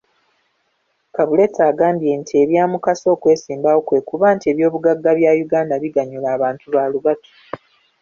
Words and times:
Kabuleeta 1.15 1.61
agambye 1.71 2.11
nti 2.21 2.33
ebyamukase 2.43 3.05
okwesimbawo 3.15 3.79
kwe 3.87 3.99
kuba 4.09 4.27
nti 4.35 4.45
ebyobugagga 4.51 5.11
bya 5.19 5.31
Uganda 5.45 5.75
biganyula 5.83 6.27
abantu 6.35 6.65
balubatu. 6.75 7.29